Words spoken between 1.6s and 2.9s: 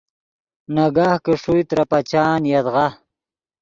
ترے پچان یدغا